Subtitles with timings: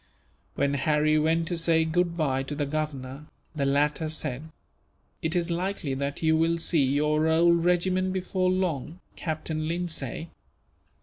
[0.55, 4.49] When Harry went to say goodbye to the Governor, the latter said:
[5.21, 10.31] "It is likely that you will see your old regiment before long, Captain Lindsay.